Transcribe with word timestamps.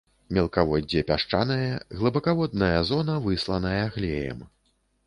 Мелкаводдзе 0.35 1.03
пясчанае, 1.09 1.67
глыбакаводная 1.99 2.75
зона 2.89 3.21
высланая 3.29 3.85
глеем. 4.01 4.47